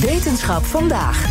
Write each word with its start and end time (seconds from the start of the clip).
Wetenschap 0.00 0.64
vandaag. 0.64 1.24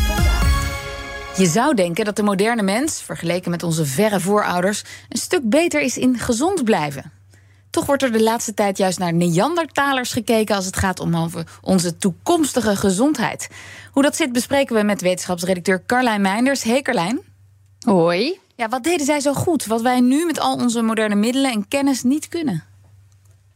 Je 1.37 1.45
zou 1.45 1.75
denken 1.75 2.05
dat 2.05 2.15
de 2.15 2.23
moderne 2.23 2.61
mens, 2.61 3.01
vergeleken 3.01 3.51
met 3.51 3.63
onze 3.63 3.85
verre 3.85 4.19
voorouders, 4.19 4.83
een 5.09 5.17
stuk 5.17 5.49
beter 5.49 5.81
is 5.81 5.97
in 5.97 6.17
gezond 6.17 6.63
blijven. 6.63 7.11
Toch 7.69 7.85
wordt 7.85 8.03
er 8.03 8.11
de 8.11 8.23
laatste 8.23 8.53
tijd 8.53 8.77
juist 8.77 8.99
naar 8.99 9.13
Neandertalers 9.13 10.11
gekeken 10.11 10.55
als 10.55 10.65
het 10.65 10.77
gaat 10.77 10.99
om 10.99 11.29
onze 11.61 11.97
toekomstige 11.97 12.75
gezondheid. 12.75 13.49
Hoe 13.91 14.03
dat 14.03 14.15
zit 14.15 14.31
bespreken 14.31 14.75
we 14.75 14.83
met 14.83 15.01
wetenschapsredacteur 15.01 15.85
Carlijn 15.85 16.21
Meinders. 16.21 16.63
Hey 16.63 16.81
Carlijn. 16.81 17.19
Hoi. 17.79 18.39
Ja, 18.55 18.69
wat 18.69 18.83
deden 18.83 19.05
zij 19.05 19.19
zo 19.19 19.33
goed, 19.33 19.65
wat 19.65 19.81
wij 19.81 19.99
nu 19.99 20.25
met 20.25 20.39
al 20.39 20.55
onze 20.55 20.81
moderne 20.81 21.15
middelen 21.15 21.51
en 21.51 21.67
kennis 21.67 22.03
niet 22.03 22.27
kunnen? 22.27 22.63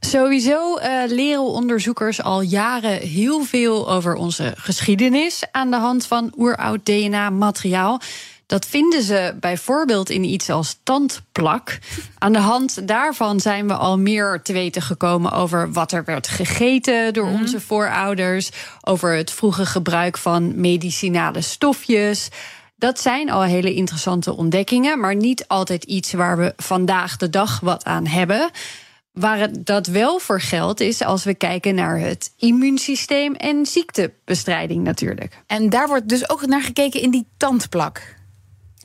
Sowieso 0.09 0.77
uh, 0.77 1.03
leren 1.07 1.43
onderzoekers 1.43 2.21
al 2.21 2.41
jaren 2.41 2.99
heel 2.99 3.43
veel 3.43 3.91
over 3.91 4.15
onze 4.15 4.53
geschiedenis 4.55 5.43
aan 5.51 5.71
de 5.71 5.77
hand 5.77 6.05
van 6.05 6.33
oeroud 6.37 6.85
DNA-materiaal. 6.85 8.01
Dat 8.45 8.65
vinden 8.65 9.01
ze 9.01 9.35
bijvoorbeeld 9.39 10.09
in 10.09 10.23
iets 10.23 10.49
als 10.49 10.79
tandplak. 10.83 11.79
Aan 12.17 12.33
de 12.33 12.39
hand 12.39 12.87
daarvan 12.87 13.39
zijn 13.39 13.67
we 13.67 13.73
al 13.73 13.99
meer 13.99 14.41
te 14.43 14.53
weten 14.53 14.81
gekomen 14.81 15.31
over 15.31 15.71
wat 15.71 15.91
er 15.91 16.03
werd 16.03 16.27
gegeten 16.27 17.13
door 17.13 17.27
mhm. 17.27 17.41
onze 17.41 17.61
voorouders, 17.61 18.49
over 18.81 19.15
het 19.15 19.31
vroege 19.31 19.65
gebruik 19.65 20.17
van 20.17 20.59
medicinale 20.59 21.41
stofjes. 21.41 22.29
Dat 22.75 22.99
zijn 22.99 23.29
al 23.29 23.43
hele 23.43 23.73
interessante 23.73 24.35
ontdekkingen, 24.35 24.99
maar 24.99 25.15
niet 25.15 25.47
altijd 25.47 25.83
iets 25.83 26.13
waar 26.13 26.37
we 26.37 26.53
vandaag 26.57 27.17
de 27.17 27.29
dag 27.29 27.59
wat 27.59 27.83
aan 27.83 28.07
hebben. 28.07 28.51
Waar 29.19 29.39
het 29.39 29.65
dat 29.65 29.87
wel 29.87 30.19
voor 30.19 30.41
geldt, 30.41 30.79
is 30.79 31.03
als 31.03 31.23
we 31.23 31.33
kijken 31.33 31.75
naar 31.75 31.99
het 31.99 32.33
immuunsysteem 32.37 33.33
en 33.33 33.65
ziektebestrijding 33.65 34.83
natuurlijk. 34.83 35.37
En 35.47 35.69
daar 35.69 35.87
wordt 35.87 36.09
dus 36.09 36.29
ook 36.29 36.45
naar 36.45 36.61
gekeken 36.61 37.01
in 37.01 37.11
die 37.11 37.27
tandplak. 37.37 38.17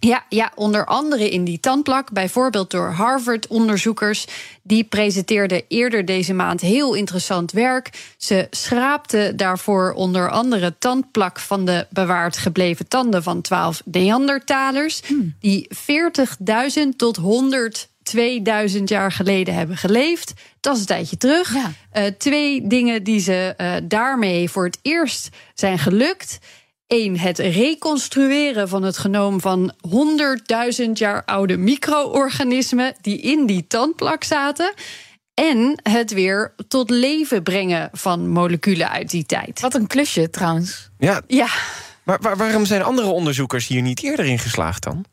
Ja, 0.01 0.25
ja, 0.29 0.53
onder 0.55 0.87
andere 0.87 1.31
in 1.31 1.45
die 1.45 1.61
tandplak, 1.61 2.13
bijvoorbeeld 2.13 2.71
door 2.71 2.91
Harvard-onderzoekers. 2.91 4.27
Die 4.63 4.85
presenteerden 4.85 5.63
eerder 5.69 6.05
deze 6.05 6.33
maand 6.33 6.61
heel 6.61 6.95
interessant 6.95 7.53
werk. 7.53 8.15
Ze 8.17 8.47
schraapten 8.51 9.37
daarvoor 9.37 9.93
onder 9.93 10.31
andere 10.31 10.75
tandplak 10.79 11.41
van 11.41 11.65
de 11.65 11.87
bewaard 11.91 12.37
gebleven 12.37 12.89
tanden 12.89 13.23
van 13.23 13.41
12 13.41 13.83
Neandertalers. 13.85 15.03
Hmm. 15.07 15.35
Die 15.41 15.69
40.000 16.83 16.89
tot 16.97 17.17
100 17.17 17.89
2000 18.05 18.89
jaar 18.89 19.13
geleden 19.13 19.55
hebben 19.55 19.77
geleefd. 19.77 20.33
Dat 20.61 20.75
is 20.75 20.81
een 20.81 20.87
tijdje 20.87 21.17
terug. 21.17 21.55
Uh, 21.55 22.05
twee 22.19 22.67
dingen 22.67 23.03
die 23.03 23.21
ze 23.21 23.55
uh, 23.57 23.75
daarmee 23.83 24.51
voor 24.51 24.65
het 24.65 24.79
eerst 24.83 25.29
zijn 25.55 25.79
gelukt. 25.79 26.39
Eén, 26.87 27.19
het 27.19 27.39
reconstrueren 27.39 28.69
van 28.69 28.83
het 28.83 28.99
genoom 28.99 29.41
van 29.41 29.75
100.000 30.85 30.91
jaar 30.93 31.25
oude 31.25 31.57
micro-organismen 31.57 32.95
die 33.01 33.21
in 33.21 33.47
die 33.47 33.67
tandplak 33.67 34.25
zaten. 34.25 34.75
En 35.35 35.81
het 35.83 36.13
weer 36.13 36.55
tot 36.69 36.91
leven 36.91 37.43
brengen 37.43 37.89
van 37.93 38.29
moleculen 38.29 38.91
uit 38.91 39.11
die 39.11 39.25
tijd. 39.25 39.61
Wat 39.61 39.75
een 39.75 39.87
klusje 39.87 40.31
trouwens. 40.31 40.91
Ja. 40.99 41.23
ja. 41.27 41.49
Maar 42.03 42.37
waarom 42.37 42.65
zijn 42.65 42.83
andere 42.83 43.09
onderzoekers 43.09 43.67
hier 43.67 43.83
niet 43.83 44.03
eerder 44.03 44.25
in 44.25 44.39
geslaagd 44.39 44.83
dan? 44.83 45.05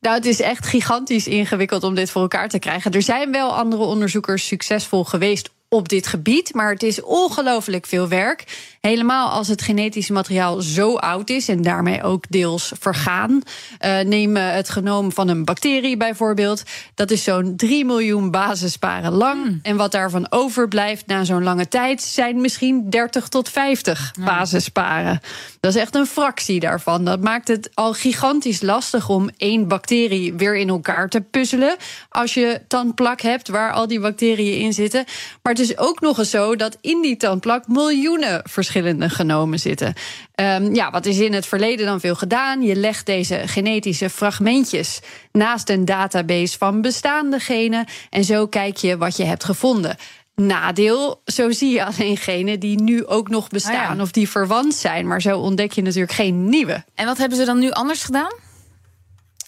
Nou, 0.00 0.16
het 0.16 0.26
is 0.26 0.40
echt 0.40 0.66
gigantisch 0.66 1.26
ingewikkeld 1.26 1.82
om 1.82 1.94
dit 1.94 2.10
voor 2.10 2.22
elkaar 2.22 2.48
te 2.48 2.58
krijgen. 2.58 2.90
Er 2.90 3.02
zijn 3.02 3.32
wel 3.32 3.56
andere 3.56 3.82
onderzoekers 3.82 4.46
succesvol 4.46 5.04
geweest 5.04 5.50
op 5.74 5.88
dit 5.88 6.06
gebied, 6.06 6.54
maar 6.54 6.70
het 6.70 6.82
is 6.82 7.02
ongelooflijk 7.02 7.86
veel 7.86 8.08
werk. 8.08 8.44
Helemaal 8.80 9.28
als 9.28 9.48
het 9.48 9.62
genetische 9.62 10.12
materiaal 10.12 10.60
zo 10.60 10.96
oud 10.96 11.30
is 11.30 11.48
en 11.48 11.62
daarmee 11.62 12.02
ook 12.02 12.24
deels 12.28 12.72
vergaan. 12.78 13.40
Uh, 13.84 14.00
neem 14.00 14.36
het 14.36 14.70
genoom 14.70 15.12
van 15.12 15.28
een 15.28 15.44
bacterie 15.44 15.96
bijvoorbeeld. 15.96 16.62
Dat 16.94 17.10
is 17.10 17.24
zo'n 17.24 17.56
3 17.56 17.84
miljoen 17.84 18.30
basisparen 18.30 19.12
lang. 19.12 19.42
Hmm. 19.42 19.58
En 19.62 19.76
wat 19.76 19.92
daarvan 19.92 20.26
overblijft 20.30 21.06
na 21.06 21.24
zo'n 21.24 21.42
lange 21.42 21.68
tijd 21.68 22.02
zijn 22.02 22.40
misschien 22.40 22.90
30 22.90 23.28
tot 23.28 23.48
50 23.48 24.12
ja. 24.18 24.24
basisparen. 24.24 25.20
Dat 25.60 25.74
is 25.74 25.80
echt 25.80 25.94
een 25.94 26.06
fractie 26.06 26.60
daarvan. 26.60 27.04
Dat 27.04 27.20
maakt 27.20 27.48
het 27.48 27.70
al 27.74 27.92
gigantisch 27.92 28.62
lastig 28.62 29.08
om 29.08 29.30
één 29.36 29.68
bacterie 29.68 30.34
weer 30.34 30.56
in 30.56 30.68
elkaar 30.68 31.08
te 31.08 31.20
puzzelen. 31.20 31.76
Als 32.08 32.34
je 32.34 32.60
tandplak 32.68 33.20
hebt 33.20 33.48
waar 33.48 33.72
al 33.72 33.86
die 33.86 34.00
bacteriën 34.00 34.58
in 34.58 34.72
zitten. 34.72 35.04
Maar 35.42 35.52
het 35.52 35.62
is 35.64 35.78
ook 35.78 36.00
nog 36.00 36.18
eens 36.18 36.30
zo 36.30 36.56
dat 36.56 36.78
in 36.80 37.02
die 37.02 37.16
tandplak 37.16 37.68
miljoenen 37.68 38.40
verschillende 38.44 39.10
genomen 39.10 39.58
zitten. 39.58 39.94
Um, 40.40 40.74
ja, 40.74 40.90
wat 40.90 41.06
is 41.06 41.18
in 41.18 41.32
het 41.32 41.46
verleden 41.46 41.86
dan 41.86 42.00
veel 42.00 42.14
gedaan? 42.14 42.62
Je 42.62 42.76
legt 42.76 43.06
deze 43.06 43.42
genetische 43.46 44.10
fragmentjes 44.10 45.00
naast 45.32 45.68
een 45.68 45.84
database 45.84 46.58
van 46.58 46.80
bestaande 46.80 47.38
genen. 47.38 47.86
En 48.10 48.24
zo 48.24 48.46
kijk 48.46 48.76
je 48.76 48.96
wat 48.96 49.16
je 49.16 49.24
hebt 49.24 49.44
gevonden. 49.44 49.96
Nadeel, 50.34 51.22
zo 51.24 51.50
zie 51.50 51.72
je 51.72 51.84
alleen 51.84 52.16
genen 52.16 52.60
die 52.60 52.82
nu 52.82 53.06
ook 53.06 53.28
nog 53.28 53.48
bestaan 53.48 53.96
ah 53.96 54.02
of 54.02 54.10
die 54.10 54.28
verwant 54.28 54.74
zijn. 54.74 55.06
Maar 55.06 55.22
zo 55.22 55.38
ontdek 55.38 55.72
je 55.72 55.82
natuurlijk 55.82 56.12
geen 56.12 56.48
nieuwe. 56.48 56.84
En 56.94 57.06
wat 57.06 57.18
hebben 57.18 57.38
ze 57.38 57.44
dan 57.44 57.58
nu 57.58 57.70
anders 57.70 58.02
gedaan? 58.02 58.32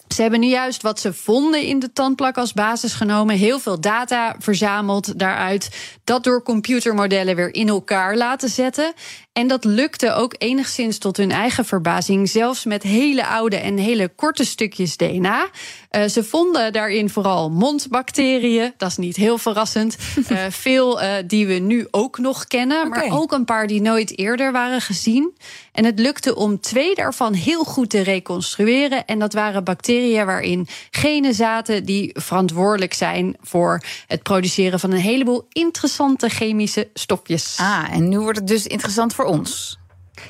Ze 0.09 0.23
hebben 0.23 0.41
nu 0.41 0.47
juist 0.47 0.83
wat 0.83 1.01
ze 1.01 1.13
vonden 1.13 1.63
in 1.63 1.79
de 1.79 1.93
tandplak 1.93 2.37
als 2.37 2.53
basis 2.53 2.95
genomen. 2.95 3.37
Heel 3.37 3.59
veel 3.59 3.81
data 3.81 4.37
verzameld 4.39 5.19
daaruit. 5.19 5.95
Dat 6.05 6.25
door 6.25 6.43
computermodellen 6.43 7.37
weer 7.37 7.55
in 7.55 7.69
elkaar 7.69 8.17
laten 8.17 8.49
zetten. 8.49 8.93
En 9.33 9.47
dat 9.47 9.65
lukte 9.65 10.13
ook 10.13 10.35
enigszins 10.39 10.99
tot 10.99 11.17
hun 11.17 11.31
eigen 11.31 11.65
verbazing, 11.65 12.29
zelfs 12.29 12.65
met 12.65 12.83
hele 12.83 13.27
oude 13.27 13.57
en 13.57 13.77
hele 13.77 14.09
korte 14.09 14.45
stukjes 14.45 14.97
DNA. 14.97 15.43
Uh, 15.43 16.05
eh, 16.05 16.11
ze 16.11 16.25
vonden 16.25 16.73
daarin 16.73 17.11
vooral 17.11 17.51
mondbacteriën, 17.51 18.73
dat 18.77 18.91
is 18.91 18.97
niet 18.97 19.17
heel 19.17 19.39
verrassend. 19.39 19.97
Uh, 20.29 20.45
veel 20.51 21.03
uh, 21.03 21.13
die 21.27 21.47
we 21.47 21.55
nu 21.55 21.87
ook 21.91 22.19
nog 22.19 22.47
kennen, 22.47 22.87
okay. 22.87 23.09
maar 23.09 23.19
ook 23.19 23.33
een 23.33 23.45
paar 23.45 23.67
die 23.67 23.81
nooit 23.81 24.19
eerder 24.19 24.53
waren 24.53 24.81
gezien. 24.81 25.37
En 25.73 25.85
het 25.85 25.99
lukte 25.99 26.35
om 26.35 26.61
twee 26.61 26.95
daarvan 26.95 27.33
heel 27.33 27.65
goed 27.65 27.91
te 27.91 28.01
reconstrueren. 28.01 29.07
En 29.07 29.19
dat 29.19 29.33
waren 29.33 29.65
bacteriën 29.65 29.96
waarin 30.25 30.67
genen 30.91 31.35
zaten 31.35 31.85
die 31.85 32.11
verantwoordelijk 32.15 32.95
zijn 32.95 33.37
voor 33.41 33.83
het 34.07 34.23
produceren 34.23 34.81
van 34.81 34.91
een 34.91 34.99
heleboel 34.99 35.47
interessante 35.53 36.29
chemische 36.29 36.89
stofjes. 36.95 37.57
Ah, 37.61 37.85
en 37.91 38.09
nu 38.09 38.19
wordt 38.19 38.39
het 38.39 38.49
dus 38.49 38.67
interessant 38.67 39.15
voor 39.15 39.25
ons. 39.25 39.79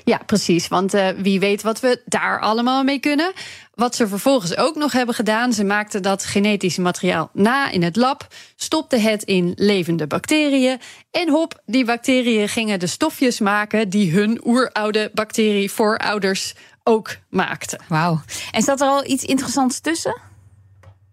Ja, 0.04 0.20
precies. 0.26 0.68
Want 0.68 0.94
uh, 0.94 1.08
wie 1.08 1.40
weet 1.40 1.62
wat 1.62 1.80
we 1.80 2.02
daar 2.04 2.40
allemaal 2.40 2.84
mee 2.84 2.98
kunnen. 2.98 3.32
Wat 3.74 3.94
ze 3.94 4.08
vervolgens 4.08 4.56
ook 4.56 4.74
nog 4.74 4.92
hebben 4.92 5.14
gedaan, 5.14 5.52
ze 5.52 5.64
maakten 5.64 6.02
dat 6.02 6.24
genetische 6.24 6.80
materiaal 6.80 7.30
na 7.32 7.70
in 7.70 7.82
het 7.82 7.96
lab, 7.96 8.26
stopten 8.56 9.00
het 9.00 9.22
in 9.22 9.52
levende 9.56 10.06
bacteriën 10.06 10.78
en 11.10 11.28
hop, 11.28 11.62
die 11.66 11.84
bacteriën 11.84 12.48
gingen 12.48 12.78
de 12.78 12.86
stofjes 12.86 13.40
maken 13.40 13.88
die 13.88 14.12
hun 14.12 14.40
oeroude 14.44 15.10
bacterievoorouders 15.14 16.54
ook 16.88 17.16
maakten. 17.28 17.78
Wauw. 17.88 18.20
En 18.50 18.62
zat 18.62 18.80
er 18.80 18.88
al 18.88 19.06
iets 19.06 19.24
interessants 19.24 19.80
tussen? 19.80 20.20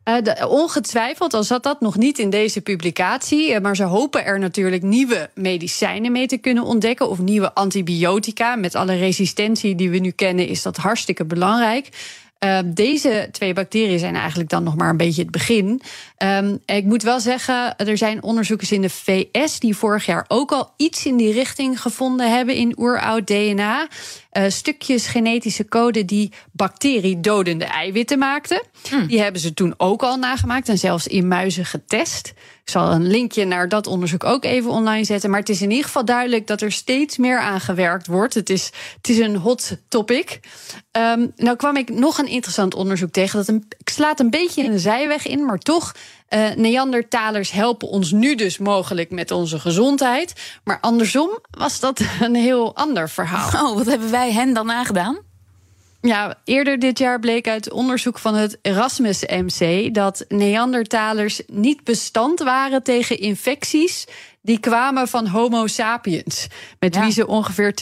Uh, 0.10 0.18
ongetwijfeld, 0.48 1.34
al 1.34 1.44
zat 1.44 1.64
dat 1.64 1.82
nog 1.82 1.98
niet 1.98 2.20
in 2.20 2.30
deze 2.30 2.62
publicatie. 2.62 3.54
Uh, 3.54 3.60
maar 3.60 3.76
ze 3.76 3.84
hopen 3.84 4.26
er 4.26 4.40
natuurlijk 4.40 4.84
nieuwe 4.84 5.30
medicijnen 5.36 6.12
mee 6.12 6.28
te 6.28 6.38
kunnen 6.38 6.64
ontdekken. 6.64 7.10
Of 7.10 7.20
nieuwe 7.20 7.54
antibiotica. 7.54 8.56
Met 8.56 8.76
alle 8.76 8.96
resistentie 8.96 9.76
die 9.76 9.90
we 9.90 9.98
nu 9.98 10.12
kennen, 10.12 10.48
is 10.48 10.62
dat 10.62 10.78
hartstikke 10.78 11.26
belangrijk. 11.26 11.90
Uh, 12.44 12.60
deze 12.66 13.28
twee 13.32 13.54
bacteriën 13.54 14.00
zijn 14.00 14.16
eigenlijk 14.16 14.50
dan 14.50 14.64
nog 14.64 14.76
maar 14.76 14.90
een 14.90 14.98
beetje 14.98 15.22
het 15.22 15.32
begin. 15.32 15.82
Um, 16.24 16.60
ik 16.66 16.84
moet 16.84 17.04
wel 17.04 17.20
zeggen, 17.20 17.78
er 17.78 17.98
zijn 17.98 18.24
onderzoekers 18.24 18.72
in 18.72 18.82
de 18.82 18.90
VS 18.90 19.60
die 19.60 19.76
vorig 19.76 20.06
jaar 20.06 20.26
ook 20.28 20.52
al 20.52 20.74
iets 20.78 21.06
in 21.06 21.18
die 21.18 21.34
richting 21.34 21.82
gevonden 21.82 22.32
hebben 22.32 22.56
in 22.56 22.80
oeroud 22.80 23.28
DNA. 23.28 23.88
Uh, 24.34 24.44
stukjes 24.48 25.08
genetische 25.08 25.68
code 25.68 26.06
die 26.06 26.32
bacteriedodende 26.52 27.66
eiwitten 27.66 28.20
maakten. 28.20 28.62
Hmm. 28.90 29.08
Die 29.08 29.22
hebben 29.22 29.42
ze 29.42 29.54
toen 29.54 29.74
ook 29.78 30.04
al 30.04 30.18
nagemaakt 30.18 30.70
en 30.70 30.78
zelfs 30.78 31.08
in 31.08 31.28
muizen 31.28 31.66
getest. 31.66 32.34
Ik 32.64 32.70
zal 32.70 32.92
een 32.92 33.08
linkje 33.08 33.46
naar 33.46 33.70
dat 33.70 33.88
onderzoek 33.88 34.24
ook 34.24 34.44
even 34.44 34.72
online 34.72 35.04
zetten. 35.04 35.30
Maar 35.30 35.40
het 35.40 35.50
is 35.50 35.62
in 35.62 35.70
ieder 35.70 35.86
geval 35.86 36.06
duidelijk 36.06 36.48
dat 36.48 36.62
er 36.62 36.72
steeds 36.72 37.18
meer 37.18 37.40
aan 37.40 37.60
gewerkt 37.60 38.08
wordt. 38.08 38.34
Het 38.34 38.50
is, 38.50 38.72
het 38.98 39.10
is 39.10 39.18
een 39.18 39.36
hot 39.36 39.78
topic. 39.88 40.40
Um, 40.92 41.32
nou 41.36 41.56
kwam 41.56 41.76
ik 41.78 41.90
nog 41.90 42.18
een 42.18 42.28
interessant 42.28 42.74
onderzoek 42.74 43.12
tegen. 43.12 43.38
Dat 43.38 43.48
een, 43.48 43.66
ik 43.78 43.90
slaat 43.90 44.20
een 44.20 44.30
beetje 44.30 44.64
in 44.64 44.72
de 44.72 44.80
zijweg 44.80 45.28
in, 45.28 45.46
maar 45.46 45.58
toch. 45.58 45.94
Uh, 46.30 46.52
Neandertalers 46.56 47.52
helpen 47.52 47.88
ons 47.88 48.12
nu 48.12 48.36
dus 48.36 48.58
mogelijk 48.58 49.12
met 49.12 49.32
onze 49.32 49.60
gezondheid. 49.60 50.34
Maar 50.64 50.80
andersom 50.80 51.40
was 51.50 51.80
dat 51.80 52.02
een 52.22 52.36
heel 52.36 52.76
ander 52.76 53.10
verhaal. 53.10 53.70
Oh, 53.70 53.78
wat 53.78 53.86
hebben 53.86 54.12
wij 54.12 54.32
hen 54.32 54.54
dan 54.54 54.72
aangedaan? 54.72 55.18
Ja, 56.02 56.36
eerder 56.44 56.80
dit 56.80 56.98
jaar 56.98 57.20
bleek 57.20 57.48
uit 57.48 57.72
onderzoek 57.72 58.20
van 58.20 58.36
het 58.36 58.58
Erasmus 58.62 59.22
MC 59.26 59.94
dat 59.94 60.26
Neandertalers 60.28 61.42
niet 61.48 61.84
bestand 61.84 62.40
waren 62.40 62.84
tegen 62.84 63.20
infecties 63.20 64.06
die 64.44 64.60
kwamen 64.60 65.08
van 65.08 65.28
Homo 65.28 65.68
sapiens. 65.68 66.48
Met 66.80 67.00
wie 67.00 67.12
ze 67.12 67.28
ongeveer 67.28 67.74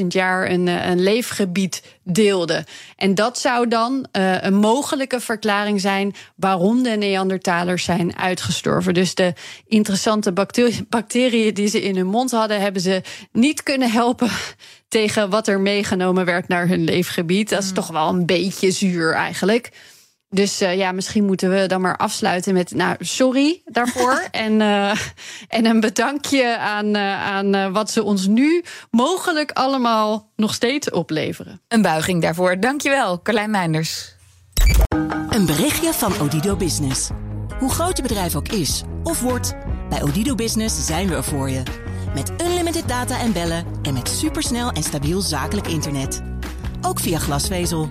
20.000 0.00 0.06
jaar 0.08 0.50
een, 0.50 0.68
eh, 0.68 0.88
een 0.88 1.02
leefgebied 1.02 1.82
deelden. 2.04 2.64
En 2.96 3.14
dat 3.14 3.38
zou 3.38 3.68
dan 3.68 4.06
uh, 4.12 4.42
een 4.42 4.54
mogelijke 4.54 5.20
verklaring 5.20 5.80
zijn 5.80 6.14
waarom 6.36 6.82
de 6.82 6.90
Neandertalers 6.90 7.84
zijn 7.84 8.16
uitgestorven. 8.16 8.94
Dus 8.94 9.14
de 9.14 9.32
interessante 9.66 10.32
bacteriën 10.88 11.54
die 11.54 11.68
ze 11.68 11.82
in 11.82 11.96
hun 11.96 12.06
mond 12.06 12.30
hadden, 12.30 12.60
hebben 12.60 12.82
ze 12.82 13.02
niet 13.32 13.62
kunnen 13.62 13.90
helpen 13.90 14.30
tegen 14.88 15.30
wat 15.30 15.48
er 15.48 15.60
meegenomen 15.60 16.24
werd 16.24 16.48
naar 16.48 16.68
hun 16.68 16.84
leefgebied. 16.84 17.48
Dat 17.48 17.62
is 17.62 17.68
mm. 17.68 17.74
toch 17.74 17.88
wel 17.88 18.08
een 18.08 18.26
beetje 18.26 18.70
zuur 18.70 19.12
eigenlijk. 19.12 19.70
Dus 20.32 20.62
uh, 20.62 20.76
ja, 20.76 20.92
misschien 20.92 21.24
moeten 21.24 21.50
we 21.50 21.66
dan 21.66 21.80
maar 21.80 21.96
afsluiten 21.96 22.54
met. 22.54 22.74
Nou, 22.74 22.96
sorry 22.98 23.62
daarvoor. 23.64 24.28
en, 24.30 24.60
uh, 24.60 24.90
en 25.48 25.64
een 25.64 25.80
bedankje 25.80 26.58
aan, 26.58 26.96
uh, 26.96 27.26
aan 27.26 27.72
wat 27.72 27.90
ze 27.90 28.02
ons 28.02 28.26
nu 28.26 28.64
mogelijk 28.90 29.50
allemaal 29.50 30.30
nog 30.36 30.54
steeds 30.54 30.90
opleveren. 30.90 31.60
Een 31.68 31.82
buiging 31.82 32.22
daarvoor. 32.22 32.60
Dankjewel, 32.60 33.22
Carlijn 33.22 33.50
Meinders. 33.50 34.14
Een 35.28 35.46
berichtje 35.46 35.92
van 35.92 36.12
Odido 36.20 36.56
Business. 36.56 37.08
Hoe 37.58 37.70
groot 37.70 37.96
je 37.96 38.02
bedrijf 38.02 38.36
ook 38.36 38.48
is 38.48 38.82
of 39.02 39.20
wordt, 39.20 39.54
bij 39.88 40.02
Odido 40.02 40.34
Business 40.34 40.86
zijn 40.86 41.08
we 41.08 41.14
er 41.14 41.24
voor 41.24 41.50
je. 41.50 41.62
Met 42.14 42.32
unlimited 42.42 42.88
data 42.88 43.20
en 43.20 43.32
bellen 43.32 43.64
en 43.82 43.94
met 43.94 44.08
supersnel 44.08 44.70
en 44.70 44.82
stabiel 44.82 45.20
zakelijk 45.20 45.66
internet. 45.66 46.22
Ook 46.80 47.00
via 47.00 47.18
glasvezel. 47.18 47.90